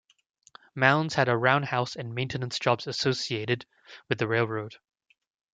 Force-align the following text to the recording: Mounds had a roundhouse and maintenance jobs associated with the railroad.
Mounds 0.73 1.13
had 1.13 1.29
a 1.29 1.37
roundhouse 1.37 1.95
and 1.95 2.15
maintenance 2.15 2.57
jobs 2.57 2.87
associated 2.87 3.67
with 4.09 4.17
the 4.17 4.27
railroad. 4.27 4.77